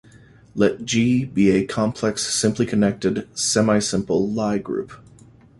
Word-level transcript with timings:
Let 0.55 0.83
"G" 0.83 1.25
be 1.25 1.51
a 1.51 1.63
complex 1.63 2.23
simply 2.23 2.65
connected 2.65 3.29
semisimple 3.35 4.33
Lie 4.33 4.57
group. 4.57 4.93